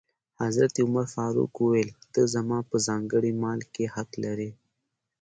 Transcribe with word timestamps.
حضرت 0.41 0.73
عمر 0.83 1.05
فاروق 1.15 1.51
وویل: 1.57 1.89
ته 2.13 2.21
زما 2.33 2.59
په 2.69 2.75
ځانګړي 2.87 3.31
مال 3.43 3.59
کې 3.73 3.85
حق 3.95 4.09
لرې. 4.23 4.49